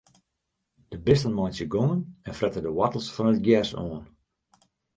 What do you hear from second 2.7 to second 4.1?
woartels fan it gjers oan.